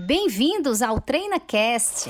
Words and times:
Bem-vindos 0.00 0.80
ao 0.80 1.00
TreinaCast. 1.00 2.08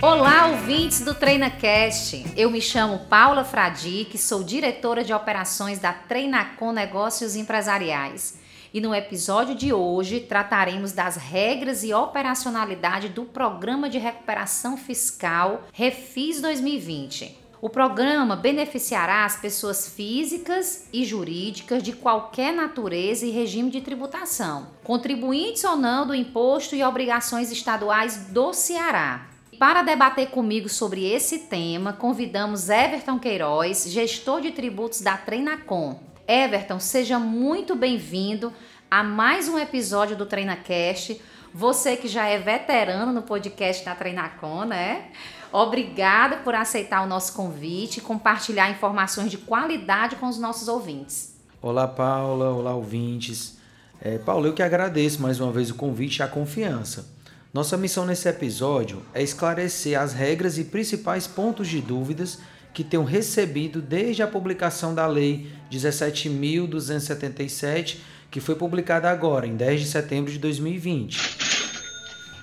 Olá, 0.00 0.46
ouvintes 0.46 1.04
do 1.04 1.14
TreinaCast. 1.14 2.24
Eu 2.34 2.50
me 2.50 2.62
chamo 2.62 3.00
Paula 3.10 3.44
Fradique, 3.44 4.16
sou 4.16 4.42
diretora 4.42 5.04
de 5.04 5.12
operações 5.12 5.78
da 5.78 5.92
Treinacom 5.92 6.72
Negócios 6.72 7.36
Empresariais. 7.36 8.40
E 8.74 8.80
no 8.80 8.94
episódio 8.94 9.54
de 9.54 9.70
hoje 9.70 10.20
trataremos 10.20 10.92
das 10.92 11.16
regras 11.16 11.84
e 11.84 11.92
operacionalidade 11.92 13.10
do 13.10 13.24
Programa 13.24 13.86
de 13.90 13.98
Recuperação 13.98 14.78
Fiscal 14.78 15.64
Refis 15.74 16.40
2020. 16.40 17.38
O 17.60 17.68
programa 17.68 18.34
beneficiará 18.34 19.26
as 19.26 19.36
pessoas 19.36 19.90
físicas 19.90 20.88
e 20.90 21.04
jurídicas 21.04 21.82
de 21.82 21.92
qualquer 21.92 22.54
natureza 22.54 23.26
e 23.26 23.30
regime 23.30 23.70
de 23.70 23.82
tributação, 23.82 24.68
contribuintes 24.82 25.62
ou 25.64 25.76
não 25.76 26.06
do 26.06 26.14
imposto 26.14 26.74
e 26.74 26.82
obrigações 26.82 27.52
estaduais 27.52 28.28
do 28.30 28.54
Ceará. 28.54 29.28
Para 29.58 29.82
debater 29.82 30.30
comigo 30.30 30.70
sobre 30.70 31.04
esse 31.04 31.40
tema, 31.40 31.92
convidamos 31.92 32.70
Everton 32.70 33.18
Queiroz, 33.18 33.84
gestor 33.92 34.40
de 34.40 34.50
tributos 34.50 35.02
da 35.02 35.18
Treinacom. 35.18 36.11
Everton, 36.26 36.78
seja 36.78 37.18
muito 37.18 37.74
bem-vindo 37.74 38.52
a 38.90 39.02
mais 39.02 39.48
um 39.48 39.58
episódio 39.58 40.16
do 40.16 40.24
TreinaCast. 40.24 41.20
Você 41.52 41.96
que 41.96 42.06
já 42.06 42.26
é 42.26 42.38
veterano 42.38 43.12
no 43.12 43.22
podcast 43.22 43.84
da 43.84 43.94
Treinacom, 43.94 44.64
né? 44.64 45.10
Obrigada 45.52 46.36
por 46.38 46.54
aceitar 46.54 47.02
o 47.02 47.08
nosso 47.08 47.32
convite 47.34 47.98
e 47.98 48.00
compartilhar 48.00 48.70
informações 48.70 49.30
de 49.30 49.38
qualidade 49.38 50.16
com 50.16 50.28
os 50.28 50.38
nossos 50.38 50.68
ouvintes. 50.68 51.36
Olá, 51.60 51.88
Paula. 51.88 52.50
Olá, 52.50 52.72
ouvintes. 52.74 53.58
É, 54.00 54.16
Paula, 54.18 54.46
eu 54.46 54.54
que 54.54 54.62
agradeço 54.62 55.20
mais 55.20 55.40
uma 55.40 55.52
vez 55.52 55.70
o 55.70 55.74
convite 55.74 56.18
e 56.18 56.22
a 56.22 56.28
confiança. 56.28 57.06
Nossa 57.52 57.76
missão 57.76 58.06
nesse 58.06 58.28
episódio 58.28 59.02
é 59.12 59.22
esclarecer 59.22 60.00
as 60.00 60.14
regras 60.14 60.56
e 60.56 60.64
principais 60.64 61.26
pontos 61.26 61.68
de 61.68 61.80
dúvidas 61.80 62.38
que 62.72 62.82
tenham 62.82 63.04
recebido 63.04 63.82
desde 63.82 64.22
a 64.22 64.26
publicação 64.26 64.94
da 64.94 65.06
Lei 65.06 65.52
17.277, 65.70 67.98
que 68.30 68.40
foi 68.40 68.54
publicada 68.54 69.10
agora, 69.10 69.46
em 69.46 69.56
10 69.56 69.80
de 69.80 69.86
setembro 69.86 70.32
de 70.32 70.38
2020. 70.38 71.42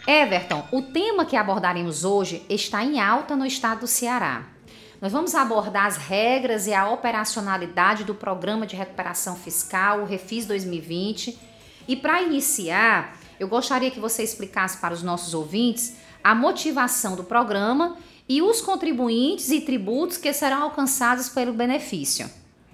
Everton, 0.07 0.67
o 0.71 0.81
tema 0.81 1.25
que 1.25 1.35
abordaremos 1.35 2.03
hoje 2.03 2.43
está 2.49 2.83
em 2.83 2.99
alta 2.99 3.35
no 3.35 3.45
estado 3.45 3.81
do 3.81 3.87
Ceará. 3.87 4.47
Nós 5.01 5.13
vamos 5.13 5.33
abordar 5.33 5.85
as 5.85 5.97
regras 5.97 6.67
e 6.67 6.73
a 6.73 6.89
operacionalidade 6.89 8.03
do 8.03 8.13
Programa 8.13 8.67
de 8.67 8.75
Recuperação 8.75 9.35
Fiscal, 9.35 10.01
o 10.01 10.05
Refis 10.05 10.45
2020. 10.45 11.39
E 11.87 11.95
para 11.95 12.21
iniciar, 12.21 13.17
eu 13.39 13.47
gostaria 13.47 13.89
que 13.89 13.99
você 13.99 14.21
explicasse 14.21 14.77
para 14.77 14.93
os 14.93 15.01
nossos 15.01 15.33
ouvintes 15.33 15.95
a 16.23 16.35
motivação 16.35 17.15
do 17.15 17.23
programa 17.23 17.97
e 18.29 18.41
os 18.43 18.61
contribuintes 18.61 19.49
e 19.49 19.61
tributos 19.61 20.17
que 20.17 20.31
serão 20.31 20.61
alcançados 20.61 21.29
pelo 21.29 21.51
benefício. 21.51 22.29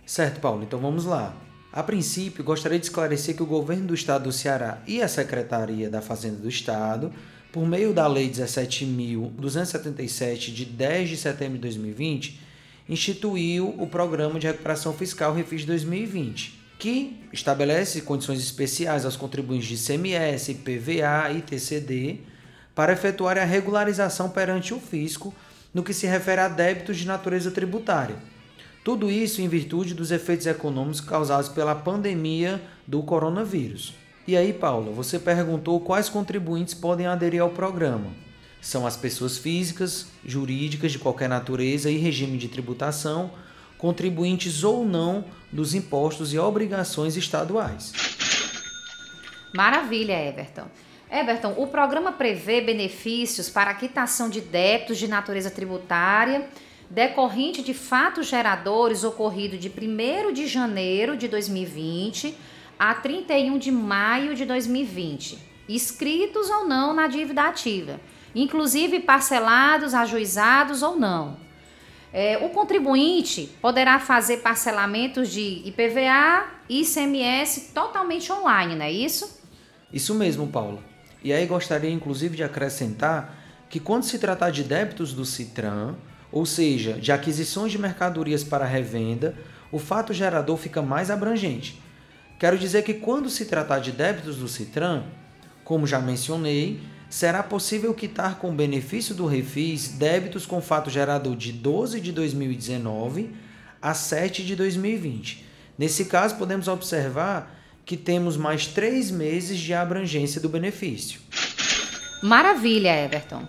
Certo, 0.06 0.42
Paulo, 0.42 0.64
então 0.64 0.80
vamos 0.80 1.06
lá. 1.06 1.34
A 1.72 1.82
princípio, 1.82 2.44
gostaria 2.44 2.78
de 2.78 2.86
esclarecer 2.86 3.34
que 3.36 3.44
o 3.44 3.46
governo 3.46 3.88
do 3.88 3.94
estado 3.94 4.26
do 4.26 4.34
Ceará 4.34 4.82
e 4.86 5.02
a 5.02 5.08
Secretaria 5.08 5.90
da 5.90 6.02
Fazenda 6.02 6.36
do 6.38 6.50
Estado, 6.50 7.12
por 7.52 7.66
meio 7.66 7.92
da 7.94 8.06
Lei 8.06 8.30
17.277, 8.30 10.54
de 10.54 10.66
10 10.66 11.10
de 11.10 11.18
setembro 11.18 11.56
de 11.56 11.62
2020, 11.62 12.40
instituiu 12.88 13.74
o 13.78 13.88
Programa 13.88 14.40
de 14.40 14.46
Recuperação 14.48 14.94
Fiscal 14.94 15.34
Refis 15.34 15.66
2020, 15.66 16.54
que 16.78 17.18
estabelece 17.32 18.02
condições 18.02 18.40
especiais 18.40 19.06
aos 19.06 19.16
contribuintes 19.16 19.68
de 19.68 19.78
CMS, 19.78 20.54
PVA 20.54 21.32
e 21.32 21.42
TCD 21.42 22.20
para 22.76 22.92
efetuar 22.92 23.38
a 23.38 23.46
regularização 23.46 24.30
perante 24.30 24.74
o 24.74 24.80
fisco 24.80 25.34
no 25.76 25.84
que 25.84 25.94
se 25.94 26.08
refere 26.08 26.40
a 26.40 26.48
débitos 26.48 26.96
de 26.96 27.06
natureza 27.06 27.52
tributária. 27.52 28.16
Tudo 28.82 29.12
isso 29.12 29.42
em 29.42 29.50
virtude 29.50 29.94
dos 29.94 30.10
efeitos 30.10 30.48
econômicos 30.48 31.02
causados 31.02 31.50
pela 31.50 31.76
pandemia 31.76 32.62
do 32.88 33.04
coronavírus. 33.04 33.94
E 34.26 34.38
aí, 34.38 34.54
Paula, 34.54 34.94
você 34.94 35.20
perguntou 35.20 35.82
quais 35.82 36.08
contribuintes 36.08 36.74
podem 36.74 37.08
aderir 37.08 37.42
ao 37.42 37.50
programa. 37.50 38.08
São 38.62 38.88
as 38.88 38.96
pessoas 38.96 39.38
físicas, 39.38 40.08
jurídicas 40.26 40.94
de 40.94 41.00
qualquer 41.00 41.28
natureza 41.28 41.92
e 41.92 41.98
regime 41.98 42.38
de 42.38 42.48
tributação, 42.48 43.32
contribuintes 43.78 44.64
ou 44.64 44.86
não 44.86 45.26
dos 45.52 45.76
impostos 45.76 46.34
e 46.34 46.40
obrigações 46.40 47.18
estaduais. 47.18 47.92
Maravilha, 49.54 50.14
Everton. 50.14 50.68
Everton, 51.12 51.54
o 51.58 51.68
programa 51.68 52.12
prevê 52.12 52.62
benefícios 52.62 53.50
para 53.50 53.74
quitação 53.74 54.30
de 54.30 54.42
débitos 54.42 54.98
de 54.98 55.08
natureza 55.08 55.52
tributária 55.52 56.50
decorrente 56.90 57.62
de 57.62 57.74
fatos 57.74 58.28
geradores 58.28 59.04
ocorrido 59.04 59.58
de 59.58 59.70
1 59.70 60.34
de 60.34 60.48
janeiro 60.48 61.18
de 61.18 61.28
2020 61.28 62.36
a 62.78 62.94
31 62.94 63.58
de 63.58 63.72
maio 63.72 64.36
de 64.36 64.46
2020, 64.46 65.40
inscritos 65.68 66.50
ou 66.50 66.68
não 66.68 66.94
na 66.94 67.08
dívida 67.08 67.44
ativa, 67.44 68.00
inclusive 68.36 69.00
parcelados, 69.00 69.94
ajuizados 69.94 70.84
ou 70.84 70.96
não. 70.98 71.38
É, 72.12 72.38
o 72.38 72.50
contribuinte 72.50 73.50
poderá 73.62 74.00
fazer 74.00 74.38
parcelamentos 74.38 75.30
de 75.30 75.64
IPVA 75.66 76.46
e 76.70 76.82
ICMS 76.82 77.72
totalmente 77.74 78.32
online, 78.32 78.76
não 78.76 78.86
é 78.86 78.92
isso? 78.92 79.42
Isso 79.92 80.14
mesmo, 80.16 80.48
Paula. 80.48 80.95
E 81.26 81.34
aí 81.34 81.48
gostaria 81.48 81.90
inclusive 81.90 82.38
de 82.38 82.44
acrescentar 82.44 83.36
que 83.68 83.80
quando 83.80 84.04
se 84.04 84.20
tratar 84.20 84.52
de 84.52 84.64
débitos 84.64 85.12
do 85.12 85.26
Citran, 85.26 85.96
ou 86.32 86.46
seja, 86.46 86.94
de 86.94 87.12
aquisições 87.12 87.72
de 87.72 87.80
mercadorias 87.80 88.44
para 88.44 88.64
revenda, 88.64 89.34
o 89.72 89.80
fato 89.80 90.14
gerador 90.14 90.56
fica 90.56 90.84
mais 90.84 91.10
abrangente. 91.10 91.82
Quero 92.38 92.60
dizer 92.60 92.84
que 92.84 92.94
quando 92.94 93.28
se 93.28 93.46
tratar 93.46 93.80
de 93.80 93.92
débitos 93.92 94.38
do 94.38 94.48
Citran, 94.48 95.02
como 95.64 95.88
já 95.88 95.98
mencionei, 95.98 96.80
será 97.10 97.42
possível 97.42 97.92
quitar 97.96 98.38
com 98.38 98.56
benefício 98.56 99.16
do 99.16 99.26
refis 99.26 99.88
débitos 99.88 100.46
com 100.46 100.62
fato 100.62 100.92
gerador 100.92 101.36
de 101.36 101.52
12 101.52 102.02
de 102.02 102.12
2019 102.12 103.32
a 103.82 103.96
7 103.96 104.46
de 104.46 104.56
2020. 104.56 105.44
Nesse 105.76 106.06
caso, 106.06 106.36
podemos 106.36 106.68
observar 106.68 107.65
que 107.86 107.96
temos 107.96 108.36
mais 108.36 108.66
três 108.66 109.12
meses 109.12 109.60
de 109.60 109.74
abrangência 109.74 110.42
do 110.42 110.50
benefício. 110.50 111.22
Maravilha, 112.24 113.06
Everton. 113.06 113.48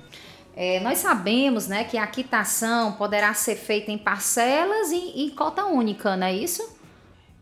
É, 0.54 0.80
nós 0.80 0.98
sabemos 0.98 1.66
né, 1.66 1.84
que 1.84 1.96
a 1.96 2.06
quitação 2.06 2.92
poderá 2.92 3.32
ser 3.32 3.56
feita 3.56 3.90
em 3.90 3.98
parcelas 3.98 4.90
e, 4.90 5.26
e 5.26 5.30
cota 5.30 5.64
única, 5.64 6.16
não 6.16 6.26
é 6.26 6.34
isso? 6.34 6.76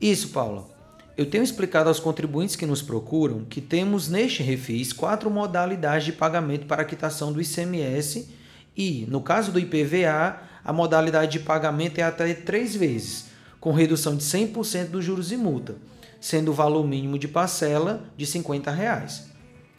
Isso, 0.01 0.29
Paula. 0.29 0.73
Eu 1.17 1.27
tenho 1.27 1.45
explicado 1.45 1.89
aos 1.89 2.01
contribuintes 2.01 2.57
que 2.57 2.67
nos 2.67 2.83
procuram 2.83 3.45
que 3.45 3.61
temos 3.61 4.09
neste 4.09 4.43
refis 4.43 4.93
quatro 4.93 5.31
modalidades 5.31 6.05
de 6.05 6.13
pagamento 6.13 6.67
para 6.67 6.83
a 6.83 6.85
quitação 6.85 7.33
do 7.33 7.41
ICMS 7.41 8.29
e, 8.77 9.07
no 9.09 9.21
caso 9.21 9.53
do 9.53 9.61
IPVA, 9.61 10.41
a 10.65 10.73
modalidade 10.73 11.39
de 11.39 11.45
pagamento 11.45 11.99
é 11.99 12.03
até 12.03 12.35
três 12.35 12.75
vezes, 12.75 13.27
com 13.61 13.71
redução 13.71 14.17
de 14.17 14.25
100% 14.25 14.89
dos 14.89 15.05
juros 15.05 15.31
e 15.31 15.37
multa 15.37 15.77
sendo 16.25 16.53
o 16.53 16.55
valor 16.55 16.87
mínimo 16.89 17.19
de 17.19 17.29
parcela 17.29 18.11
de 18.17 18.25
50 18.25 18.71
reais. 18.71 19.27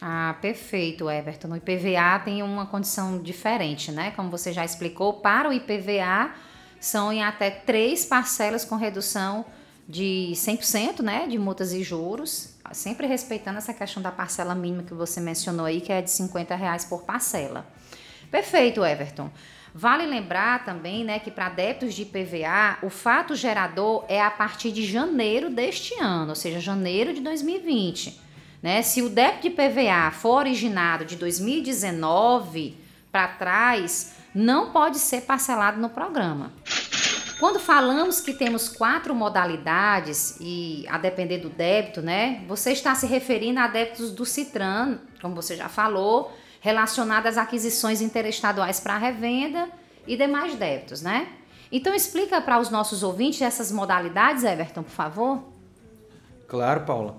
Ah, 0.00 0.36
perfeito, 0.40 1.10
Everton. 1.10 1.48
O 1.48 1.56
IPVA 1.56 2.20
tem 2.24 2.40
uma 2.40 2.66
condição 2.66 3.20
diferente, 3.20 3.90
né? 3.90 4.12
Como 4.12 4.30
você 4.30 4.52
já 4.52 4.64
explicou, 4.64 5.14
para 5.14 5.48
o 5.48 5.52
IPVA 5.52 6.30
são 6.78 7.12
em 7.12 7.24
até 7.24 7.50
três 7.50 8.04
parcelas 8.04 8.64
com 8.64 8.76
redução 8.76 9.44
de 9.88 10.30
100%, 10.34 11.00
né? 11.00 11.26
De 11.26 11.36
multas 11.36 11.72
e 11.72 11.82
juros, 11.82 12.54
sempre 12.70 13.08
respeitando 13.08 13.58
essa 13.58 13.74
questão 13.74 14.00
da 14.00 14.12
parcela 14.12 14.54
mínima 14.54 14.84
que 14.84 14.94
você 14.94 15.20
mencionou 15.20 15.66
aí, 15.66 15.80
que 15.80 15.90
é 15.90 16.00
de 16.00 16.12
50 16.12 16.54
reais 16.54 16.84
por 16.84 17.02
parcela. 17.02 17.66
Perfeito, 18.30 18.84
Everton. 18.84 19.32
Vale 19.78 20.06
lembrar 20.06 20.64
também 20.64 21.04
né, 21.04 21.18
que 21.18 21.30
para 21.30 21.50
débitos 21.50 21.92
de 21.92 22.00
IPVA, 22.00 22.78
o 22.82 22.88
fato 22.88 23.34
gerador 23.34 24.06
é 24.08 24.22
a 24.22 24.30
partir 24.30 24.72
de 24.72 24.86
janeiro 24.86 25.50
deste 25.50 26.00
ano, 26.00 26.30
ou 26.30 26.34
seja, 26.34 26.58
janeiro 26.60 27.12
de 27.12 27.20
2020. 27.20 28.18
Né? 28.62 28.80
Se 28.80 29.02
o 29.02 29.10
débito 29.10 29.42
de 29.42 29.48
IPVA 29.48 30.10
for 30.12 30.38
originado 30.38 31.04
de 31.04 31.16
2019 31.16 32.74
para 33.12 33.28
trás, 33.28 34.14
não 34.34 34.70
pode 34.70 34.98
ser 34.98 35.20
parcelado 35.26 35.78
no 35.78 35.90
programa. 35.90 36.54
Quando 37.38 37.60
falamos 37.60 38.18
que 38.18 38.32
temos 38.32 38.70
quatro 38.70 39.14
modalidades 39.14 40.38
e 40.40 40.86
a 40.88 40.96
depender 40.96 41.36
do 41.36 41.50
débito, 41.50 42.00
né? 42.00 42.42
Você 42.48 42.72
está 42.72 42.94
se 42.94 43.06
referindo 43.06 43.60
a 43.60 43.66
débitos 43.66 44.10
do 44.10 44.24
Citran, 44.24 45.00
como 45.20 45.34
você 45.34 45.54
já 45.54 45.68
falou, 45.68 46.34
relacionada 46.66 47.28
às 47.28 47.38
aquisições 47.38 48.00
interestaduais 48.00 48.80
para 48.80 48.98
revenda 48.98 49.68
e 50.04 50.16
demais 50.16 50.56
débitos, 50.56 51.00
né? 51.00 51.28
Então 51.70 51.94
explica 51.94 52.40
para 52.40 52.58
os 52.58 52.70
nossos 52.70 53.04
ouvintes 53.04 53.40
essas 53.40 53.70
modalidades, 53.70 54.42
Everton, 54.42 54.82
por 54.82 54.90
favor. 54.90 55.44
Claro, 56.48 56.80
Paula. 56.80 57.18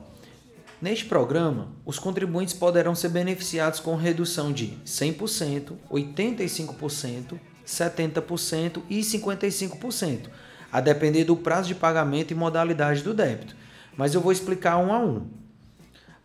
Neste 0.81 1.05
programa, 1.05 1.69
os 1.85 1.97
contribuintes 1.97 2.53
poderão 2.53 2.93
ser 2.93 3.07
beneficiados 3.07 3.79
com 3.79 3.95
redução 3.95 4.51
de 4.51 4.77
100%, 4.85 5.77
85%, 5.89 7.39
70% 7.65 8.81
e 8.89 8.99
55%, 8.99 10.27
a 10.69 10.81
depender 10.81 11.23
do 11.23 11.37
prazo 11.37 11.69
de 11.69 11.75
pagamento 11.75 12.31
e 12.31 12.35
modalidade 12.35 13.01
do 13.01 13.13
débito. 13.13 13.55
Mas 13.95 14.13
eu 14.13 14.19
vou 14.19 14.33
explicar 14.33 14.77
um 14.77 14.93
a 14.93 14.99
um. 14.99 15.25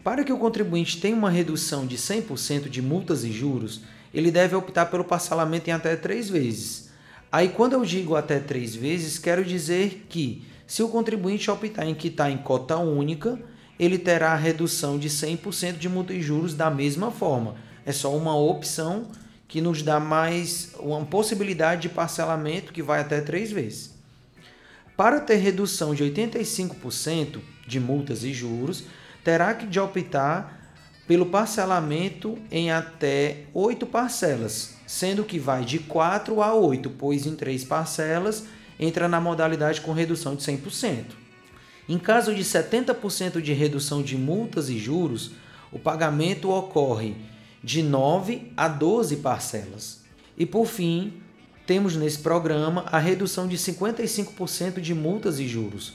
Para 0.02 0.25
que 0.25 0.32
o 0.32 0.38
contribuinte 0.38 1.00
tenha 1.00 1.16
uma 1.16 1.31
redução 1.31 1.87
de 1.87 1.96
100% 1.96 2.69
de 2.69 2.82
multas 2.82 3.22
e 3.22 3.31
juros, 3.31 3.82
ele 4.12 4.31
deve 4.31 4.56
optar 4.56 4.87
pelo 4.87 5.04
parcelamento 5.04 5.70
em 5.70 5.72
até 5.72 5.94
três 5.94 6.28
vezes. 6.28 6.90
Aí, 7.31 7.49
quando 7.49 7.75
eu 7.75 7.84
digo 7.84 8.16
até 8.16 8.38
três 8.38 8.75
vezes, 8.75 9.19
quero 9.19 9.44
dizer 9.44 10.06
que, 10.08 10.44
se 10.66 10.82
o 10.82 10.88
contribuinte 10.88 11.50
optar 11.50 11.87
em 11.87 11.94
quitar 11.94 12.31
em 12.31 12.38
cota 12.38 12.76
única, 12.76 13.38
ele 13.78 13.96
terá 13.96 14.32
a 14.32 14.37
redução 14.37 14.99
de 14.99 15.08
100% 15.08 15.78
de 15.78 15.88
multa 15.88 16.12
e 16.12 16.20
juros 16.20 16.55
da 16.55 16.69
mesma 16.69 17.10
forma. 17.10 17.55
É 17.87 17.93
só 17.93 18.14
uma 18.14 18.37
opção 18.37 19.06
que 19.48 19.60
nos 19.60 19.82
dá 19.82 20.00
mais 20.00 20.72
uma 20.78 21.05
possibilidade 21.05 21.82
de 21.82 21.88
parcelamento 21.88 22.72
que 22.72 22.82
vai 22.82 23.00
até 23.00 23.20
três 23.20 23.50
vezes. 23.50 23.93
Para 24.96 25.20
ter 25.20 25.37
redução 25.37 25.94
de 25.94 26.05
85% 26.05 27.40
de 27.66 27.81
multas 27.81 28.25
e 28.25 28.32
juros, 28.32 28.84
terá 29.24 29.54
que 29.54 29.66
de 29.66 29.78
optar 29.78 30.60
pelo 31.06 31.26
parcelamento 31.26 32.38
em 32.50 32.70
até 32.70 33.44
oito 33.52 33.86
parcelas, 33.86 34.76
sendo 34.86 35.24
que 35.24 35.38
vai 35.38 35.64
de 35.64 35.78
4 35.78 36.40
a 36.42 36.54
8, 36.54 36.90
pois 36.90 37.26
em 37.26 37.34
três 37.34 37.64
parcelas 37.64 38.44
entra 38.78 39.08
na 39.08 39.20
modalidade 39.20 39.80
com 39.80 39.92
redução 39.92 40.34
de 40.34 40.42
100%. 40.42 41.04
Em 41.88 41.98
caso 41.98 42.34
de 42.34 42.42
70% 42.42 43.40
de 43.40 43.52
redução 43.52 44.02
de 44.02 44.16
multas 44.16 44.69
e 44.69 44.78
juros, 44.78 45.32
o 45.72 45.78
pagamento 45.78 46.50
ocorre 46.50 47.16
de 47.62 47.82
9 47.82 48.52
a 48.56 48.69
12 48.69 49.16
parcelas. 49.16 50.00
E 50.36 50.46
por 50.46 50.66
fim, 50.66 51.14
temos 51.66 51.96
nesse 51.96 52.19
programa 52.19 52.84
a 52.86 52.98
redução 52.98 53.46
de 53.46 53.56
55% 53.56 54.80
de 54.80 54.94
multas 54.94 55.38
e 55.38 55.46
juros. 55.46 55.94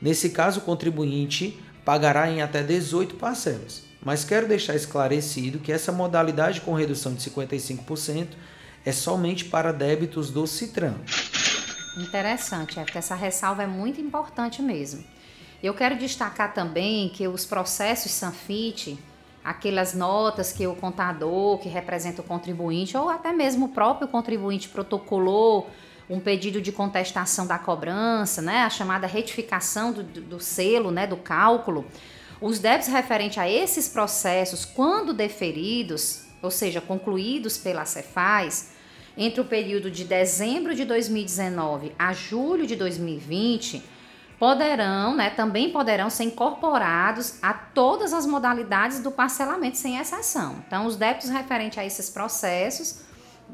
Nesse 0.00 0.30
caso, 0.30 0.60
o 0.60 0.62
contribuinte 0.62 1.58
pagará 1.84 2.30
em 2.30 2.42
até 2.42 2.62
18 2.62 3.16
parcelas. 3.16 3.82
Mas 4.04 4.24
quero 4.24 4.48
deixar 4.48 4.74
esclarecido 4.74 5.58
que 5.58 5.72
essa 5.72 5.92
modalidade 5.92 6.60
com 6.60 6.74
redução 6.74 7.14
de 7.14 7.28
55% 7.30 8.28
é 8.84 8.92
somente 8.92 9.44
para 9.44 9.72
débitos 9.72 10.30
do 10.30 10.46
Citran. 10.46 10.94
Interessante, 11.96 12.80
é 12.80 12.84
porque 12.84 12.98
essa 12.98 13.14
ressalva 13.14 13.62
é 13.62 13.66
muito 13.66 14.00
importante 14.00 14.60
mesmo. 14.60 15.04
Eu 15.62 15.74
quero 15.74 15.96
destacar 15.96 16.52
também 16.52 17.08
que 17.10 17.28
os 17.28 17.44
processos 17.44 18.10
Sanfit, 18.10 18.98
aquelas 19.44 19.94
notas 19.94 20.52
que 20.52 20.66
o 20.66 20.74
contador, 20.74 21.58
que 21.58 21.68
representa 21.68 22.20
o 22.20 22.24
contribuinte, 22.24 22.96
ou 22.96 23.08
até 23.08 23.32
mesmo 23.32 23.66
o 23.66 23.68
próprio 23.68 24.08
contribuinte 24.08 24.68
protocolou 24.68 25.70
um 26.08 26.20
pedido 26.20 26.60
de 26.60 26.72
contestação 26.72 27.46
da 27.46 27.58
cobrança, 27.58 28.42
né, 28.42 28.62
a 28.62 28.70
chamada 28.70 29.06
retificação 29.06 29.92
do, 29.92 30.02
do 30.02 30.40
selo, 30.40 30.90
né, 30.90 31.06
do 31.06 31.16
cálculo, 31.16 31.86
os 32.40 32.58
débitos 32.58 32.88
referentes 32.88 33.38
a 33.38 33.48
esses 33.48 33.88
processos, 33.88 34.64
quando 34.64 35.14
deferidos, 35.14 36.24
ou 36.42 36.50
seja, 36.50 36.80
concluídos 36.80 37.56
pela 37.56 37.84
Cefaz, 37.84 38.72
entre 39.16 39.40
o 39.40 39.44
período 39.44 39.90
de 39.90 40.04
dezembro 40.04 40.74
de 40.74 40.84
2019 40.84 41.92
a 41.98 42.12
julho 42.12 42.66
de 42.66 42.74
2020, 42.74 43.82
poderão, 44.38 45.14
né, 45.14 45.30
também 45.30 45.70
poderão 45.70 46.10
ser 46.10 46.24
incorporados 46.24 47.38
a 47.40 47.54
todas 47.54 48.12
as 48.12 48.26
modalidades 48.26 48.98
do 48.98 49.12
parcelamento 49.12 49.76
sem 49.76 49.98
exceção. 49.98 50.56
Então, 50.66 50.84
os 50.84 50.96
débitos 50.96 51.30
referentes 51.30 51.78
a 51.78 51.84
esses 51.84 52.10
processos 52.10 53.02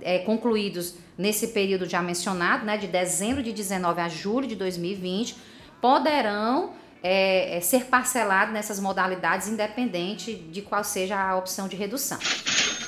é, 0.00 0.20
concluídos 0.20 0.94
nesse 1.18 1.48
período 1.48 1.86
já 1.88 2.00
mencionado, 2.00 2.64
né, 2.64 2.78
de 2.78 2.86
dezembro 2.86 3.42
de 3.42 3.52
19 3.52 4.00
a 4.00 4.08
julho 4.08 4.46
de 4.46 4.54
2020, 4.54 5.36
poderão 5.80 6.70
é, 7.02 7.56
é, 7.56 7.60
ser 7.60 7.86
parcelado 7.86 8.52
nessas 8.52 8.78
modalidades, 8.78 9.48
independente 9.48 10.34
de 10.34 10.62
qual 10.62 10.84
seja 10.84 11.20
a 11.20 11.36
opção 11.36 11.66
de 11.66 11.76
redução. 11.76 12.18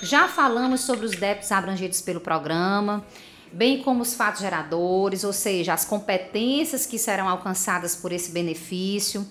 Já 0.02 0.28
falamos 0.28 0.80
sobre 0.80 1.04
os 1.04 1.12
débitos 1.12 1.50
abrangidos 1.52 2.00
pelo 2.00 2.20
programa, 2.20 3.04
bem 3.52 3.82
como 3.82 4.02
os 4.02 4.14
fatos 4.14 4.40
geradores, 4.40 5.24
ou 5.24 5.32
seja, 5.32 5.74
as 5.74 5.84
competências 5.84 6.86
que 6.86 6.98
serão 6.98 7.28
alcançadas 7.28 7.96
por 7.96 8.12
esse 8.12 8.30
benefício. 8.30 9.26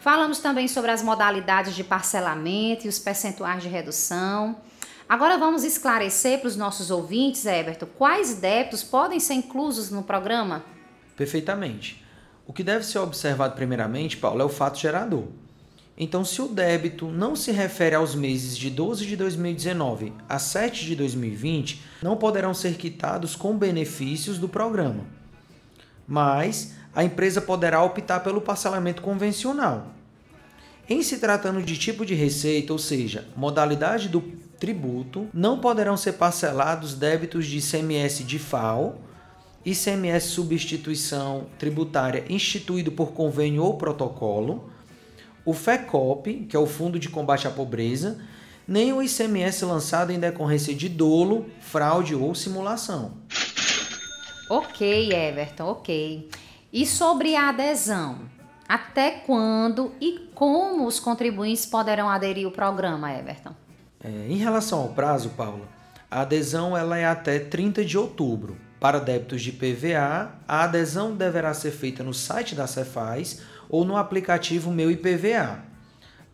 Falamos 0.00 0.38
também 0.38 0.68
sobre 0.68 0.90
as 0.90 1.02
modalidades 1.02 1.74
de 1.74 1.82
parcelamento 1.82 2.86
e 2.86 2.88
os 2.88 2.98
percentuais 2.98 3.62
de 3.62 3.68
redução. 3.68 4.56
Agora 5.08 5.36
vamos 5.36 5.64
esclarecer 5.64 6.40
para 6.40 6.48
os 6.48 6.56
nossos 6.56 6.90
ouvintes, 6.90 7.44
Everton, 7.44 7.86
quais 7.98 8.36
débitos 8.36 8.82
podem 8.82 9.20
ser 9.20 9.34
inclusos 9.34 9.90
no 9.90 10.02
programa? 10.02 10.64
Perfeitamente. 11.14 12.02
O 12.46 12.52
que 12.52 12.62
deve 12.62 12.84
ser 12.84 12.98
observado 12.98 13.54
primeiramente, 13.54 14.16
Paulo, 14.16 14.40
é 14.40 14.44
o 14.44 14.48
fato 14.48 14.78
gerador. 14.78 15.24
Então, 15.96 16.24
se 16.24 16.42
o 16.42 16.48
débito 16.48 17.06
não 17.06 17.36
se 17.36 17.52
refere 17.52 17.94
aos 17.94 18.14
meses 18.14 18.56
de 18.56 18.68
12 18.68 19.06
de 19.06 19.16
2019 19.16 20.12
a 20.28 20.38
7 20.38 20.86
de 20.86 20.96
2020, 20.96 21.82
não 22.02 22.16
poderão 22.16 22.52
ser 22.52 22.74
quitados 22.76 23.36
com 23.36 23.56
benefícios 23.56 24.38
do 24.38 24.48
programa. 24.48 25.04
Mas 26.06 26.74
a 26.94 27.04
empresa 27.04 27.40
poderá 27.40 27.82
optar 27.82 28.20
pelo 28.20 28.40
parcelamento 28.40 29.02
convencional. 29.02 29.92
Em 30.88 31.02
se 31.02 31.18
tratando 31.18 31.62
de 31.62 31.78
tipo 31.78 32.04
de 32.04 32.14
receita, 32.14 32.72
ou 32.72 32.78
seja, 32.78 33.28
modalidade 33.36 34.08
do 34.08 34.20
tributo, 34.58 35.28
não 35.32 35.60
poderão 35.60 35.96
ser 35.96 36.12
parcelados 36.12 36.94
débitos 36.94 37.46
de 37.46 37.58
ICMS 37.58 38.24
de 38.24 38.38
FAO 38.38 38.96
ICMS 39.64 40.28
substituição 40.28 41.46
tributária 41.58 42.24
instituído 42.28 42.92
por 42.92 43.12
convênio 43.12 43.64
ou 43.64 43.78
protocolo, 43.78 44.70
o 45.44 45.54
FECOP, 45.54 46.46
que 46.48 46.54
é 46.54 46.58
o 46.58 46.66
Fundo 46.66 46.98
de 46.98 47.08
Combate 47.08 47.48
à 47.48 47.50
Pobreza, 47.50 48.20
nem 48.68 48.92
o 48.92 49.02
ICMS 49.02 49.64
lançado 49.64 50.10
em 50.10 50.18
decorrência 50.18 50.74
de 50.74 50.88
dolo, 50.88 51.46
fraude 51.60 52.14
ou 52.14 52.34
simulação. 52.34 53.12
Ok, 54.50 55.12
Everton, 55.12 55.64
ok. 55.64 56.28
E 56.72 56.86
sobre 56.86 57.34
a 57.34 57.48
adesão? 57.48 58.20
Até 58.68 59.10
quando 59.10 59.92
e 60.00 60.30
como 60.34 60.86
os 60.86 61.00
contribuintes 61.00 61.64
poderão 61.64 62.08
aderir 62.08 62.44
ao 62.46 62.52
programa, 62.52 63.12
Everton? 63.12 63.54
É, 64.04 64.26
em 64.28 64.36
relação 64.36 64.80
ao 64.80 64.90
prazo, 64.90 65.30
Paula, 65.30 65.66
a 66.10 66.20
adesão 66.20 66.76
ela 66.76 66.98
é 66.98 67.06
até 67.06 67.38
30 67.38 67.82
de 67.82 67.96
outubro. 67.96 68.58
Para 68.78 68.98
débitos 68.98 69.40
de 69.40 69.50
PVA, 69.50 70.30
a 70.46 70.64
adesão 70.64 71.16
deverá 71.16 71.54
ser 71.54 71.70
feita 71.70 72.04
no 72.04 72.12
site 72.12 72.54
da 72.54 72.66
Cefaz 72.66 73.40
ou 73.66 73.82
no 73.82 73.96
aplicativo 73.96 74.70
Meu 74.70 74.90
IPVA. 74.90 75.64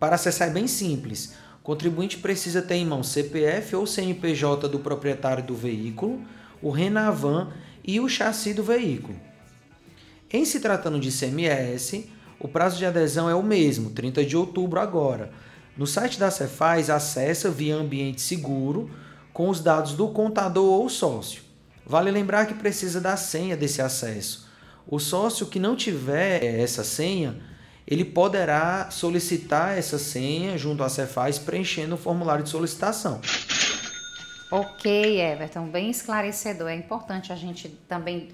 Para 0.01 0.17
acessar 0.17 0.49
é 0.49 0.51
bem 0.51 0.67
simples. 0.67 1.35
O 1.61 1.63
contribuinte 1.63 2.19
precisa 2.19 2.61
ter 2.61 2.75
em 2.75 2.85
mão 2.85 3.05
CPF 3.05 3.77
ou 3.77 3.87
CNPJ 3.87 4.69
do 4.69 4.81
proprietário 4.81 5.45
do 5.45 5.55
veículo, 5.55 6.25
o 6.61 6.71
Renavan 6.71 7.53
e 7.85 8.01
o 8.01 8.09
chassi 8.09 8.53
do 8.53 8.65
veículo. 8.65 9.17
Em 10.33 10.45
se 10.45 10.59
tratando 10.59 10.99
de 10.99 11.13
CMS, 11.13 12.05
o 12.41 12.49
prazo 12.49 12.79
de 12.79 12.87
adesão 12.87 13.31
é 13.31 13.35
o 13.35 13.43
mesmo, 13.43 13.91
30 13.91 14.25
de 14.25 14.37
outubro 14.37 14.81
agora. 14.81 15.31
No 15.81 15.87
site 15.87 16.19
da 16.19 16.31
Cefaz, 16.31 16.91
acessa 16.91 17.51
via 17.51 17.75
ambiente 17.75 18.21
seguro 18.21 18.91
com 19.33 19.49
os 19.49 19.61
dados 19.61 19.95
do 19.95 20.09
contador 20.09 20.79
ou 20.79 20.91
sócio. 20.91 21.43
Vale 21.87 22.11
lembrar 22.11 22.45
que 22.45 22.53
precisa 22.53 23.01
da 23.01 23.17
senha 23.17 23.57
desse 23.57 23.81
acesso. 23.81 24.47
O 24.87 24.99
sócio 24.99 25.47
que 25.47 25.59
não 25.59 25.75
tiver 25.75 26.45
essa 26.45 26.85
senha, 26.85 27.41
ele 27.87 28.05
poderá 28.05 28.91
solicitar 28.91 29.79
essa 29.79 29.99
senha 29.99 30.59
junto 30.59 30.85
à 30.85 30.89
Cefaz 30.91 31.39
preenchendo 31.39 31.95
o 31.95 31.99
formulário 31.99 32.45
de 32.45 32.51
solicitação. 32.51 33.19
Ok, 34.53 35.19
Everton, 35.19 35.67
bem 35.69 35.89
esclarecedor. 35.89 36.69
É 36.69 36.75
importante 36.75 37.33
a 37.33 37.37
gente 37.37 37.71
também 37.89 38.29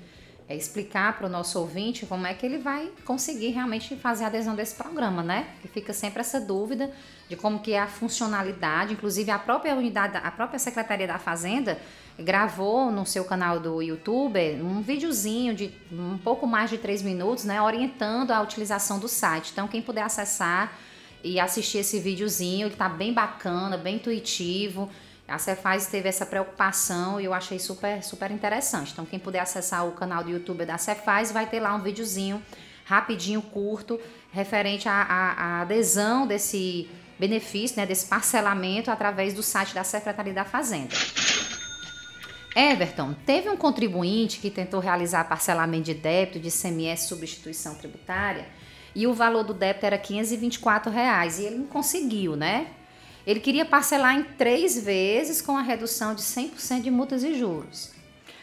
é, 0.48 0.54
explicar 0.54 1.18
para 1.18 1.26
o 1.26 1.30
nosso 1.30 1.58
ouvinte 1.58 2.06
como 2.06 2.26
é 2.26 2.32
que 2.32 2.46
ele 2.46 2.58
vai 2.58 2.90
conseguir 3.04 3.48
realmente 3.48 3.96
fazer 3.96 4.24
a 4.24 4.26
adesão 4.28 4.54
desse 4.54 4.76
programa, 4.76 5.22
né? 5.22 5.48
Que 5.60 5.66
fica 5.66 5.92
sempre 5.92 6.20
essa 6.20 6.40
dúvida 6.40 6.90
de 7.28 7.34
como 7.34 7.58
que 7.58 7.72
é 7.72 7.80
a 7.80 7.86
funcionalidade, 7.88 8.92
inclusive 8.92 9.30
a 9.30 9.38
própria 9.38 9.74
unidade, 9.74 10.16
a 10.16 10.30
própria 10.30 10.58
Secretaria 10.58 11.06
da 11.06 11.18
Fazenda 11.18 11.78
gravou 12.18 12.90
no 12.92 13.04
seu 13.04 13.24
canal 13.24 13.58
do 13.58 13.82
YouTube 13.82 14.38
um 14.62 14.80
videozinho 14.80 15.52
de 15.52 15.72
um 15.90 16.16
pouco 16.16 16.46
mais 16.46 16.70
de 16.70 16.78
três 16.78 17.02
minutos, 17.02 17.44
né, 17.44 17.60
orientando 17.60 18.30
a 18.30 18.40
utilização 18.40 18.98
do 19.00 19.08
site. 19.08 19.50
Então, 19.52 19.66
quem 19.66 19.82
puder 19.82 20.02
acessar 20.02 20.78
e 21.24 21.40
assistir 21.40 21.78
esse 21.78 21.98
videozinho, 21.98 22.68
ele 22.68 22.76
tá 22.76 22.88
bem 22.88 23.12
bacana, 23.12 23.76
bem 23.76 23.96
intuitivo 23.96 24.88
A 25.28 25.38
Cefaz 25.38 25.86
teve 25.86 26.08
essa 26.08 26.24
preocupação 26.24 27.20
e 27.20 27.24
eu 27.24 27.34
achei 27.34 27.58
super, 27.58 28.02
super 28.02 28.30
interessante. 28.30 28.92
Então, 28.92 29.04
quem 29.04 29.18
puder 29.18 29.40
acessar 29.40 29.86
o 29.86 29.92
canal 29.92 30.22
do 30.22 30.30
YouTube 30.30 30.64
da 30.64 30.78
Cefaz, 30.78 31.32
vai 31.32 31.46
ter 31.46 31.58
lá 31.58 31.74
um 31.74 31.80
videozinho 31.80 32.40
rapidinho, 32.84 33.42
curto, 33.42 34.00
referente 34.32 34.88
à, 34.88 35.60
adesão 35.62 36.26
desse 36.26 36.88
benefício, 37.18 37.76
né, 37.76 37.84
desse 37.84 38.06
parcelamento 38.06 38.90
através 38.90 39.34
do 39.34 39.42
site 39.42 39.74
da 39.74 39.82
Secretaria 39.82 40.32
da 40.32 40.44
Fazenda. 40.44 40.94
Everton, 42.54 43.14
teve 43.26 43.50
um 43.50 43.56
contribuinte 43.56 44.38
que 44.38 44.50
tentou 44.50 44.78
realizar 44.78 45.24
parcelamento 45.24 45.84
de 45.84 45.94
débito 45.94 46.38
de 46.38 46.50
CMS 46.50 47.08
substituição 47.08 47.74
tributária 47.74 48.46
e 48.94 49.06
o 49.06 49.12
valor 49.12 49.42
do 49.42 49.52
débito 49.52 49.84
era 49.84 49.98
524 49.98 50.90
reais, 50.90 51.38
e 51.38 51.44
ele 51.44 51.56
não 51.56 51.66
conseguiu, 51.66 52.34
né? 52.34 52.68
Ele 53.26 53.40
queria 53.40 53.64
parcelar 53.64 54.16
em 54.16 54.22
três 54.22 54.78
vezes 54.78 55.42
com 55.42 55.56
a 55.56 55.62
redução 55.62 56.14
de 56.14 56.22
100% 56.22 56.82
de 56.82 56.90
multas 56.90 57.24
e 57.24 57.34
juros. 57.34 57.90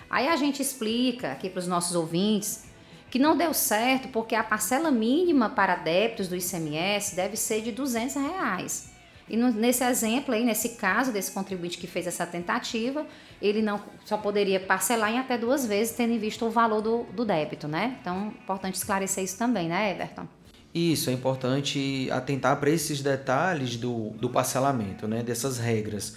Aí 0.09 0.27
a 0.27 0.35
gente 0.35 0.61
explica 0.61 1.31
aqui 1.31 1.49
para 1.49 1.59
os 1.59 1.67
nossos 1.67 1.95
ouvintes 1.95 2.65
que 3.09 3.17
não 3.17 3.37
deu 3.37 3.53
certo 3.53 4.09
porque 4.09 4.35
a 4.35 4.43
parcela 4.43 4.91
mínima 4.91 5.49
para 5.49 5.75
débitos 5.75 6.27
do 6.27 6.35
ICMS 6.35 7.15
deve 7.15 7.37
ser 7.37 7.61
de 7.61 7.71
200 7.71 8.15
reais. 8.15 8.91
E 9.29 9.37
nesse 9.37 9.83
exemplo 9.83 10.33
aí, 10.33 10.43
nesse 10.43 10.69
caso 10.69 11.11
desse 11.11 11.31
contribuinte 11.31 11.77
que 11.77 11.87
fez 11.87 12.05
essa 12.05 12.25
tentativa, 12.25 13.05
ele 13.41 13.61
não 13.61 13.81
só 14.03 14.17
poderia 14.17 14.59
parcelar 14.59 15.11
em 15.11 15.19
até 15.19 15.37
duas 15.37 15.65
vezes, 15.65 15.95
tendo 15.95 16.11
em 16.11 16.17
vista 16.17 16.43
o 16.43 16.49
valor 16.49 16.81
do, 16.81 17.03
do 17.03 17.23
débito, 17.23 17.67
né? 17.67 17.97
Então, 18.01 18.27
importante 18.27 18.75
esclarecer 18.75 19.23
isso 19.23 19.37
também, 19.37 19.69
né, 19.69 19.91
Everton? 19.91 20.27
Isso, 20.74 21.12
é 21.12 21.13
importante 21.13 22.10
atentar 22.12 22.60
para 22.60 22.70
esses 22.72 23.01
detalhes 23.01 23.75
do, 23.75 24.10
do 24.12 24.27
parcelamento, 24.27 25.08
né, 25.08 25.22
dessas 25.22 25.60
regras. 25.60 26.15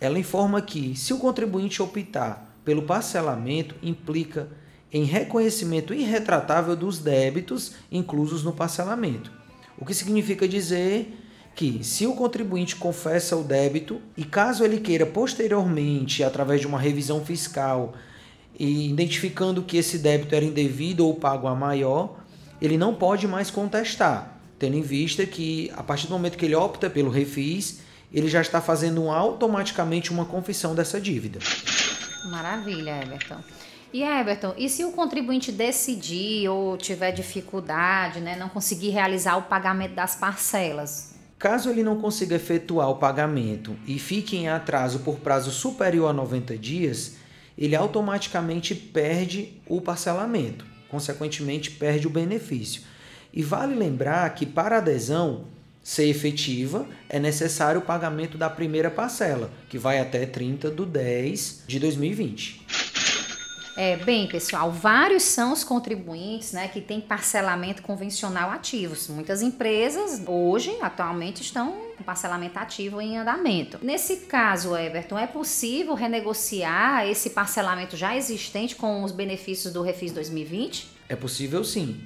ela 0.00 0.18
informa 0.18 0.60
que 0.60 0.96
se 0.96 1.14
o 1.14 1.18
contribuinte 1.18 1.80
optar 1.80 2.51
pelo 2.64 2.82
parcelamento 2.82 3.74
implica 3.82 4.48
em 4.92 5.04
reconhecimento 5.04 5.94
irretratável 5.94 6.76
dos 6.76 6.98
débitos 6.98 7.72
inclusos 7.90 8.42
no 8.42 8.52
parcelamento. 8.52 9.32
O 9.78 9.84
que 9.84 9.94
significa 9.94 10.46
dizer 10.46 11.18
que, 11.54 11.82
se 11.82 12.06
o 12.06 12.14
contribuinte 12.14 12.76
confessa 12.76 13.36
o 13.36 13.42
débito 13.42 14.00
e 14.16 14.24
caso 14.24 14.64
ele 14.64 14.78
queira 14.78 15.06
posteriormente, 15.06 16.22
através 16.22 16.60
de 16.60 16.66
uma 16.66 16.78
revisão 16.78 17.24
fiscal, 17.24 17.94
e 18.58 18.90
identificando 18.90 19.62
que 19.62 19.78
esse 19.78 19.98
débito 19.98 20.34
era 20.34 20.44
indevido 20.44 21.06
ou 21.06 21.14
pago 21.14 21.46
a 21.46 21.54
maior, 21.54 22.18
ele 22.60 22.76
não 22.76 22.94
pode 22.94 23.26
mais 23.26 23.50
contestar, 23.50 24.38
tendo 24.58 24.76
em 24.76 24.82
vista 24.82 25.26
que, 25.26 25.70
a 25.74 25.82
partir 25.82 26.06
do 26.06 26.12
momento 26.12 26.36
que 26.36 26.44
ele 26.44 26.54
opta 26.54 26.88
pelo 26.88 27.10
refis, 27.10 27.80
ele 28.12 28.28
já 28.28 28.42
está 28.42 28.60
fazendo 28.60 29.08
automaticamente 29.08 30.10
uma 30.10 30.26
confissão 30.26 30.74
dessa 30.74 31.00
dívida. 31.00 31.38
Maravilha, 32.24 33.02
Everton. 33.02 33.38
E 33.92 34.02
Everton, 34.02 34.54
e 34.56 34.70
se 34.70 34.84
o 34.84 34.92
contribuinte 34.92 35.52
decidir 35.52 36.48
ou 36.48 36.78
tiver 36.78 37.12
dificuldade, 37.12 38.20
né, 38.20 38.36
não 38.36 38.48
conseguir 38.48 38.88
realizar 38.88 39.36
o 39.36 39.42
pagamento 39.42 39.94
das 39.94 40.14
parcelas? 40.14 41.14
Caso 41.38 41.68
ele 41.68 41.82
não 41.82 42.00
consiga 42.00 42.36
efetuar 42.36 42.88
o 42.88 42.96
pagamento 42.96 43.76
e 43.86 43.98
fique 43.98 44.36
em 44.36 44.48
atraso 44.48 45.00
por 45.00 45.18
prazo 45.18 45.50
superior 45.50 46.08
a 46.08 46.12
90 46.12 46.56
dias, 46.56 47.16
ele 47.58 47.76
automaticamente 47.76 48.74
perde 48.74 49.60
o 49.66 49.80
parcelamento, 49.80 50.64
consequentemente 50.88 51.70
perde 51.70 52.06
o 52.06 52.10
benefício. 52.10 52.82
E 53.32 53.42
vale 53.42 53.74
lembrar 53.74 54.32
que 54.34 54.46
para 54.46 54.78
adesão, 54.78 55.46
ser 55.82 56.08
efetiva, 56.08 56.86
é 57.08 57.18
necessário 57.18 57.80
o 57.80 57.84
pagamento 57.84 58.38
da 58.38 58.48
primeira 58.48 58.90
parcela, 58.90 59.50
que 59.68 59.78
vai 59.78 59.98
até 59.98 60.24
30 60.24 60.70
de 60.70 60.86
10 60.86 61.64
de 61.66 61.78
2020. 61.78 62.66
É, 63.74 63.96
bem, 63.96 64.26
pessoal, 64.26 64.70
vários 64.70 65.22
são 65.22 65.52
os 65.52 65.64
contribuintes 65.64 66.52
né, 66.52 66.68
que 66.68 66.80
têm 66.80 67.00
parcelamento 67.00 67.80
convencional 67.80 68.50
ativos. 68.50 69.08
Muitas 69.08 69.40
empresas, 69.40 70.22
hoje, 70.26 70.76
atualmente, 70.82 71.40
estão 71.40 71.72
com 71.96 72.04
parcelamento 72.04 72.58
ativo 72.58 73.00
em 73.00 73.16
andamento. 73.16 73.78
Nesse 73.82 74.16
caso, 74.26 74.76
Everton, 74.76 75.18
é 75.18 75.26
possível 75.26 75.94
renegociar 75.94 77.06
esse 77.06 77.30
parcelamento 77.30 77.96
já 77.96 78.14
existente 78.14 78.76
com 78.76 79.02
os 79.04 79.12
benefícios 79.12 79.72
do 79.72 79.80
Refis 79.80 80.12
2020? 80.12 80.88
É 81.08 81.16
possível 81.16 81.64
sim. 81.64 81.98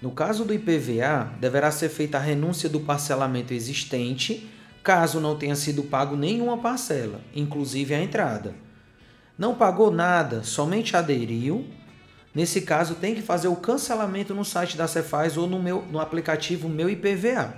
No 0.00 0.10
caso 0.10 0.44
do 0.44 0.52
IPVA, 0.52 1.32
deverá 1.40 1.70
ser 1.70 1.88
feita 1.88 2.18
a 2.18 2.20
renúncia 2.20 2.68
do 2.68 2.80
parcelamento 2.80 3.54
existente, 3.54 4.50
caso 4.82 5.20
não 5.20 5.36
tenha 5.36 5.56
sido 5.56 5.82
pago 5.82 6.16
nenhuma 6.16 6.58
parcela, 6.58 7.20
inclusive 7.34 7.94
a 7.94 8.02
entrada. 8.02 8.54
Não 9.38 9.54
pagou 9.54 9.90
nada, 9.90 10.42
somente 10.42 10.96
aderiu. 10.96 11.66
Nesse 12.34 12.60
caso, 12.60 12.94
tem 12.96 13.14
que 13.14 13.22
fazer 13.22 13.48
o 13.48 13.56
cancelamento 13.56 14.34
no 14.34 14.44
site 14.44 14.76
da 14.76 14.86
Cefaz 14.86 15.38
ou 15.38 15.46
no, 15.46 15.60
meu, 15.60 15.82
no 15.90 15.98
aplicativo 15.98 16.68
Meu 16.68 16.90
IPVA. 16.90 17.54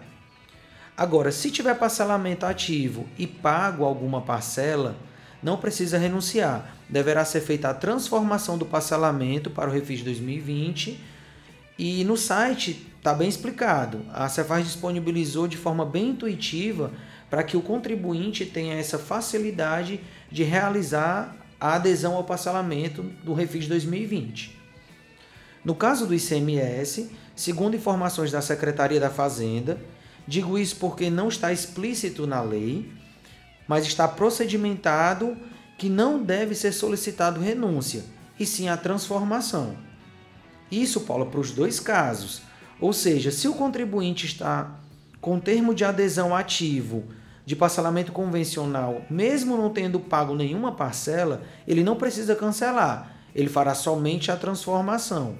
Agora, 0.96 1.32
se 1.32 1.50
tiver 1.50 1.74
parcelamento 1.74 2.46
ativo 2.46 3.06
e 3.18 3.26
pago 3.26 3.84
alguma 3.84 4.22
parcela, 4.22 4.96
não 5.42 5.56
precisa 5.56 5.98
renunciar. 5.98 6.76
Deverá 6.88 7.24
ser 7.24 7.40
feita 7.40 7.68
a 7.68 7.74
transformação 7.74 8.56
do 8.56 8.64
parcelamento 8.64 9.50
para 9.50 9.68
o 9.68 9.72
Refis 9.72 10.02
2020 10.02 11.17
e 11.78 12.02
no 12.04 12.16
site 12.16 12.86
está 12.96 13.14
bem 13.14 13.28
explicado. 13.28 14.04
A 14.12 14.28
Cefaz 14.28 14.66
disponibilizou 14.66 15.46
de 15.46 15.56
forma 15.56 15.86
bem 15.86 16.08
intuitiva 16.08 16.92
para 17.30 17.44
que 17.44 17.56
o 17.56 17.62
contribuinte 17.62 18.44
tenha 18.44 18.74
essa 18.74 18.98
facilidade 18.98 20.00
de 20.30 20.42
realizar 20.42 21.36
a 21.60 21.74
adesão 21.74 22.14
ao 22.14 22.24
parcelamento 22.24 23.02
do 23.22 23.32
Refis 23.32 23.68
2020. 23.68 24.58
No 25.64 25.74
caso 25.74 26.06
do 26.06 26.14
ICMS, 26.14 27.10
segundo 27.36 27.76
informações 27.76 28.32
da 28.32 28.40
Secretaria 28.40 28.98
da 28.98 29.10
Fazenda, 29.10 29.78
digo 30.26 30.58
isso 30.58 30.76
porque 30.76 31.10
não 31.10 31.28
está 31.28 31.52
explícito 31.52 32.26
na 32.26 32.40
lei, 32.40 32.90
mas 33.66 33.86
está 33.86 34.08
procedimentado 34.08 35.36
que 35.76 35.88
não 35.88 36.22
deve 36.22 36.54
ser 36.54 36.72
solicitado 36.72 37.40
renúncia, 37.40 38.04
e 38.38 38.46
sim 38.46 38.68
a 38.68 38.76
transformação. 38.76 39.87
Isso, 40.70 41.02
Paula, 41.02 41.26
para 41.26 41.40
os 41.40 41.50
dois 41.50 41.80
casos. 41.80 42.42
Ou 42.80 42.92
seja, 42.92 43.30
se 43.30 43.48
o 43.48 43.54
contribuinte 43.54 44.26
está 44.26 44.78
com 45.20 45.40
termo 45.40 45.74
de 45.74 45.84
adesão 45.84 46.34
ativo 46.34 47.04
de 47.44 47.56
parcelamento 47.56 48.12
convencional, 48.12 49.02
mesmo 49.08 49.56
não 49.56 49.70
tendo 49.70 49.98
pago 49.98 50.34
nenhuma 50.34 50.72
parcela, 50.72 51.42
ele 51.66 51.82
não 51.82 51.96
precisa 51.96 52.36
cancelar, 52.36 53.16
ele 53.34 53.48
fará 53.48 53.74
somente 53.74 54.30
a 54.30 54.36
transformação. 54.36 55.36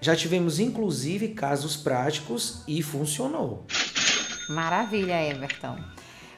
Já 0.00 0.16
tivemos 0.16 0.58
inclusive 0.58 1.28
casos 1.28 1.76
práticos 1.76 2.62
e 2.66 2.82
funcionou. 2.82 3.64
Maravilha, 4.48 5.22
Everton. 5.30 5.78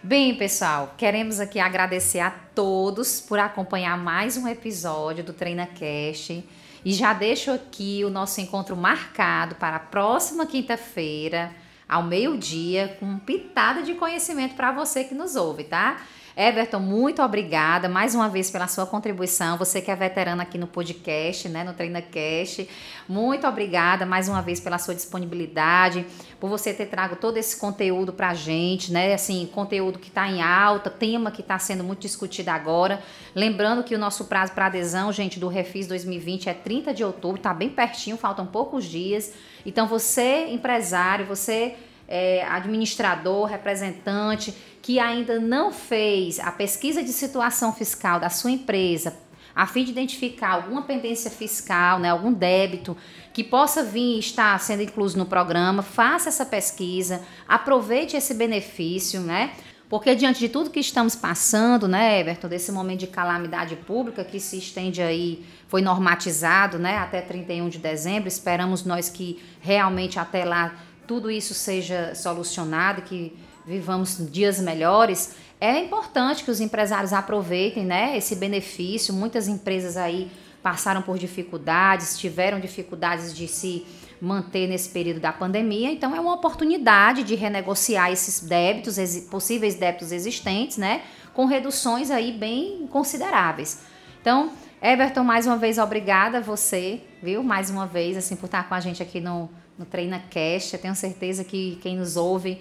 Bem, 0.03 0.37
pessoal, 0.37 0.95
queremos 0.97 1.41
aqui 1.41 1.59
agradecer 1.59 2.21
a 2.21 2.31
todos 2.31 3.21
por 3.21 3.39
acompanhar 3.39 3.99
mais 3.99 4.37
um 4.37 4.47
episódio 4.47 5.25
do 5.25 5.33
Treina 5.33 5.67
Cast. 5.67 6.45
E 6.87 6.93
já 6.93 7.13
deixo 7.13 7.51
aqui 7.51 8.05
o 8.05 8.11
nosso 8.11 8.41
encontro 8.41 8.77
marcado 8.77 9.57
para 9.57 9.75
a 9.75 9.81
próxima 9.81 10.47
quinta-feira, 10.47 11.53
ao 11.89 12.05
meio-dia, 12.05 12.97
com 13.01 13.19
pitada 13.19 13.83
de 13.83 13.95
conhecimento 13.95 14.55
para 14.55 14.71
você 14.71 15.03
que 15.03 15.13
nos 15.13 15.35
ouve, 15.35 15.65
tá? 15.65 16.01
Everton, 16.39 16.81
muito 16.81 17.23
obrigada 17.23 17.89
mais 17.89 18.15
uma 18.15 18.29
vez 18.29 18.51
pela 18.51 18.69
sua 18.69 18.85
contribuição. 18.85 19.57
Você 19.57 19.81
que 19.81 19.91
é 19.91 19.97
veterano 19.97 20.43
aqui 20.43 20.59
no 20.59 20.67
podcast, 20.67 21.49
né, 21.49 21.65
no 21.65 21.73
TreinaCast. 21.73 22.69
Muito 23.09 23.47
obrigada 23.47 24.05
mais 24.05 24.29
uma 24.29 24.43
vez 24.43 24.61
pela 24.61 24.77
sua 24.77 24.95
disponibilidade, 24.95 26.05
por 26.39 26.51
você 26.51 26.75
ter 26.75 26.87
trago 26.87 27.17
todo 27.17 27.39
esse 27.39 27.59
conteúdo 27.59 28.13
pra 28.13 28.35
gente, 28.35 28.93
né? 28.93 29.15
Assim, 29.15 29.49
conteúdo 29.51 29.99
que 29.99 30.09
está 30.09 30.29
em 30.29 30.43
alta, 30.43 30.91
tema 30.91 31.31
que 31.31 31.41
está 31.41 31.59
sendo 31.59 31.83
muito 31.83 32.01
discutido 32.01 32.51
agora. 32.51 33.03
Lembrando 33.35 33.83
que 33.83 33.95
o 33.95 33.99
nosso 33.99 34.27
prazo 34.27 34.53
para 34.53 34.67
adesão, 34.67 35.11
gente, 35.11 35.41
do 35.41 35.49
Refis 35.49 35.87
2020 35.87 36.51
é 36.51 36.55
30 36.55 36.93
de 36.93 37.03
outubro, 37.03 37.41
tá 37.41 37.55
bem 37.55 37.71
pertinho, 37.71 38.19
faltam 38.19 38.45
poucos 38.45 38.85
dias. 38.85 39.33
Então, 39.65 39.87
você, 39.87 40.49
empresário, 40.49 41.25
você 41.25 41.77
é, 42.09 42.45
administrador, 42.45 43.47
representante, 43.47 44.55
que 44.83 45.01
ainda 45.01 45.41
não 45.41 45.73
fez 45.73 46.39
a 46.39 46.53
pesquisa 46.53 47.03
de 47.03 47.13
situação 47.13 47.73
fiscal 47.73 48.21
da 48.21 48.31
sua 48.31 48.51
empresa, 48.51 49.17
a 49.55 49.67
fim 49.67 49.85
de 49.85 49.91
identificar 49.91 50.51
alguma 50.51 50.83
pendência 50.83 51.31
fiscal, 51.31 51.99
né, 51.99 52.11
algum 52.11 52.33
débito 52.33 52.97
que 53.33 53.43
possa 53.43 53.83
vir 53.83 54.19
estar 54.19 54.59
sendo 54.61 54.83
incluso 54.83 55.19
no 55.19 55.27
programa, 55.27 55.83
faça 55.83 56.29
essa 56.29 56.45
pesquisa, 56.45 57.23
aproveite 57.49 58.17
esse 58.17 58.35
benefício, 58.35 59.21
né? 59.21 59.53
Porque 59.89 60.15
diante 60.15 60.41
de 60.41 60.49
tudo 60.49 60.71
que 60.71 60.81
estamos 60.81 61.15
passando, 61.15 61.87
né, 61.87 62.21
Everton, 62.21 62.49
desse 62.49 62.73
momento 62.73 63.01
de 63.01 63.07
calamidade 63.07 63.77
pública 63.77 64.25
que 64.25 64.41
se 64.41 64.59
estende 64.59 65.01
aí, 65.01 65.45
foi 65.69 65.81
normatizado, 65.81 66.79
né, 66.79 66.99
até 66.99 67.21
31 67.21 67.69
de 67.69 67.79
dezembro, 67.79 68.29
esperamos 68.29 68.85
nós 68.85 69.09
que 69.09 69.41
realmente 69.61 70.19
até 70.19 70.45
lá 70.45 70.75
tudo 71.07 71.31
isso 71.31 71.55
seja 71.55 72.15
solucionado, 72.15 73.03
que 73.03 73.37
vivamos 73.67 74.19
dias 74.31 74.61
melhores, 74.61 75.35
é 75.61 75.79
importante 75.79 76.45
que 76.45 76.51
os 76.51 76.61
empresários 76.61 77.13
aproveitem 77.13 77.85
né, 77.85 78.17
esse 78.17 78.37
benefício. 78.37 79.15
Muitas 79.15 79.49
empresas 79.49 79.97
aí 79.97 80.31
passaram 80.63 81.03
por 81.03 81.19
dificuldades, 81.19 82.19
tiveram 82.19 82.61
dificuldades 82.61 83.35
de 83.35 83.49
se 83.49 83.87
manter 84.21 84.67
nesse 84.67 84.89
período 84.89 85.21
da 85.21 85.33
pandemia, 85.33 85.91
então 85.93 86.15
é 86.15 86.21
uma 86.21 86.33
oportunidade 86.33 87.23
de 87.23 87.35
renegociar 87.35 88.11
esses 88.11 88.41
débitos, 88.41 88.97
possíveis 89.31 89.75
débitos 89.75 90.11
existentes, 90.11 90.79
né, 90.79 91.03
com 91.35 91.45
reduções 91.45 92.11
aí 92.11 92.33
bem 92.33 92.89
consideráveis. 92.91 93.83
Então, 94.21 94.51
Everton, 94.81 95.23
mais 95.23 95.47
uma 95.47 95.57
vez 95.57 95.79
obrigada 95.79 96.39
a 96.39 96.41
você, 96.41 97.01
viu? 97.23 97.43
Mais 97.43 97.71
uma 97.71 97.87
vez 97.87 98.17
assim 98.17 98.37
por 98.37 98.47
estar 98.47 98.69
com 98.69 98.75
a 98.75 98.81
gente 98.81 99.03
aqui 99.03 99.21
no 99.21 99.49
no 99.79 99.85
Treina 99.85 100.19
Cast. 100.19 100.75
Eu 100.75 100.81
tenho 100.81 100.95
certeza 100.95 101.45
que 101.45 101.79
quem 101.83 101.97
nos 101.97 102.17
ouve, 102.17 102.61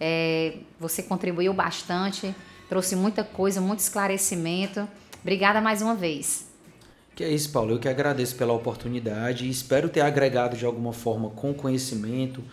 é, 0.00 0.58
você 0.78 1.02
contribuiu 1.02 1.52
bastante, 1.52 2.34
trouxe 2.68 2.96
muita 2.96 3.24
coisa, 3.24 3.60
muito 3.60 3.80
esclarecimento. 3.80 4.86
Obrigada 5.22 5.60
mais 5.60 5.82
uma 5.82 5.94
vez. 5.94 6.46
Que 7.14 7.24
é 7.24 7.30
isso, 7.30 7.50
Paulo. 7.50 7.72
Eu 7.72 7.78
que 7.78 7.88
agradeço 7.88 8.36
pela 8.36 8.52
oportunidade 8.52 9.46
e 9.46 9.50
espero 9.50 9.88
ter 9.88 10.02
agregado 10.02 10.56
de 10.56 10.66
alguma 10.66 10.92
forma 10.92 11.30
com 11.30 11.54
conhecimento, 11.54 12.44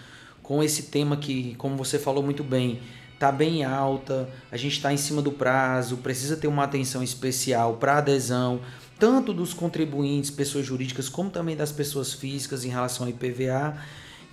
com 0.41 0.63
esse 0.63 0.84
tema 0.84 1.17
que, 1.17 1.53
como 1.55 1.75
você 1.75 2.00
falou 2.00 2.24
muito 2.24 2.43
bem, 2.43 2.79
está 3.13 3.32
bem 3.32 3.63
alta, 3.63 4.29
a 4.51 4.58
gente 4.58 4.74
está 4.74 4.93
em 4.93 4.98
cima 4.98 5.22
do 5.22 5.32
prazo, 5.32 5.98
precisa 5.98 6.36
ter 6.38 6.48
uma 6.48 6.63
atenção 6.63 7.03
especial 7.03 7.75
para 7.75 7.98
adesão, 7.98 8.62
tanto 8.98 9.34
dos 9.34 9.53
contribuintes, 9.53 10.29
pessoas 10.29 10.65
jurídicas, 10.65 11.10
como 11.10 11.29
também 11.29 11.55
das 11.55 11.72
pessoas 11.72 12.13
físicas 12.13 12.63
em 12.63 12.70
relação 12.70 13.05
ao 13.05 13.10
IPVA. 13.10 13.77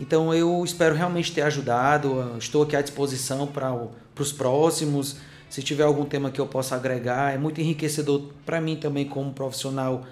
Então 0.01 0.33
eu 0.33 0.65
espero 0.65 0.95
realmente 0.95 1.31
ter 1.31 1.43
ajudado. 1.43 2.35
Estou 2.39 2.63
aqui 2.63 2.75
à 2.75 2.81
disposição 2.81 3.47
para 3.47 3.77
os 4.19 4.33
próximos. 4.33 5.17
Se 5.51 5.63
tiver 5.63 5.85
algum 5.85 6.07
tema 6.07 6.31
que 6.31 6.41
eu 6.41 6.47
possa 6.47 6.75
agregar, 6.75 7.35
é 7.35 7.39
muito 7.39 7.61
enriquecedor 7.61 8.31
para 8.47 8.61
mim 8.61 8.77
também 8.77 9.07
como 9.07 9.31
profissional 9.33 10.07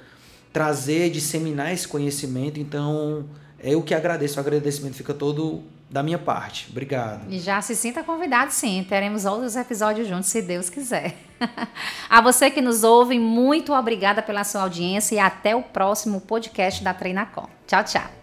trazer, 0.52 1.10
disseminar 1.10 1.72
esse 1.72 1.88
conhecimento. 1.88 2.60
Então 2.60 3.24
é 3.58 3.74
eu 3.74 3.82
que 3.82 3.94
agradeço. 3.94 4.36
O 4.36 4.40
agradecimento 4.40 4.94
fica 4.94 5.14
todo 5.14 5.62
da 5.88 6.02
minha 6.02 6.18
parte. 6.18 6.66
Obrigado. 6.70 7.32
E 7.32 7.38
já 7.38 7.62
se 7.62 7.74
sinta 7.74 8.04
convidado, 8.04 8.52
sim. 8.52 8.84
Teremos 8.86 9.24
outros 9.24 9.56
episódios 9.56 10.06
juntos, 10.06 10.28
se 10.28 10.42
Deus 10.42 10.68
quiser. 10.68 11.16
A 12.10 12.20
você 12.20 12.50
que 12.50 12.60
nos 12.60 12.84
ouve, 12.84 13.18
muito 13.18 13.72
obrigada 13.72 14.20
pela 14.20 14.44
sua 14.44 14.62
audiência 14.62 15.14
e 15.14 15.18
até 15.18 15.56
o 15.56 15.62
próximo 15.62 16.20
podcast 16.20 16.84
da 16.84 16.92
Treinacom. 16.92 17.48
Tchau, 17.66 17.84
tchau. 17.84 18.17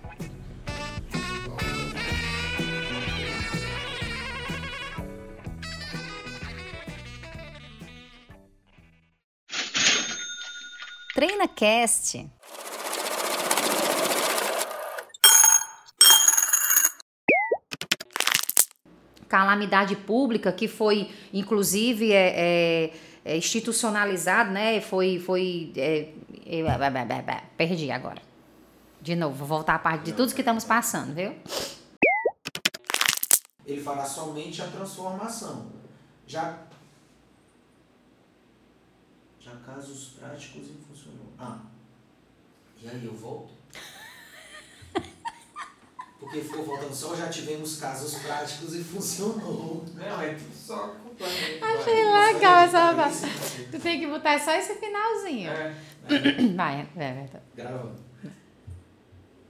Calamidade 19.27 19.95
pública 19.95 20.51
que 20.51 20.67
foi, 20.67 21.09
inclusive, 21.33 22.11
é, 22.11 22.33
é, 22.35 22.93
é 23.23 23.37
institucionalizado, 23.37 24.51
né? 24.51 24.81
Foi, 24.81 25.19
foi, 25.19 25.73
é, 25.75 26.09
é 26.45 27.41
perdi 27.57 27.91
agora. 27.91 28.21
De 29.01 29.15
novo, 29.15 29.35
vou 29.35 29.47
voltar 29.47 29.75
à 29.75 29.79
parte 29.79 30.05
de 30.05 30.13
tudo 30.13 30.33
que 30.33 30.41
estamos 30.41 30.63
passando, 30.63 31.13
viu? 31.13 31.33
Ele 33.65 33.81
fará 33.81 34.05
somente 34.05 34.61
a 34.61 34.67
transformação. 34.67 35.71
Já 36.27 36.59
já 39.45 39.55
casos 39.57 40.15
práticos 40.19 40.69
e 40.69 40.73
funcionou. 40.87 41.31
Ah, 41.37 41.59
e 42.81 42.89
aí 42.89 43.05
eu 43.05 43.13
volto? 43.13 43.53
Porque 46.19 46.41
ficou 46.41 46.65
faltando 46.65 46.95
só, 46.95 47.15
já 47.15 47.29
tivemos 47.29 47.77
casos 47.77 48.15
práticos 48.23 48.73
e 48.73 48.83
funcionou. 48.83 49.85
Não, 49.93 50.21
é 50.21 50.33
tudo 50.33 50.55
só 50.55 50.87
completamente. 50.87 51.63
Achei 51.63 52.03
legal 52.03 52.59
essa 52.61 52.95
parte. 52.95 53.67
Tu 53.71 53.79
tem 53.79 53.99
que 53.99 54.07
botar 54.07 54.39
só 54.39 54.51
esse 54.51 54.73
finalzinho. 54.79 55.51
É. 55.51 55.75
é. 56.09 56.47
Vai, 56.55 56.89
é, 56.97 57.03
é, 57.03 57.29
é. 57.31 57.41
Gravando. 57.55 58.04